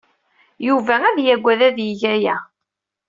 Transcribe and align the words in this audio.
Yuba 0.67 0.95
ad 1.09 1.17
yaggad 1.27 1.59
ad 1.67 1.77
yeg 1.87 2.01
aya. 2.13 2.37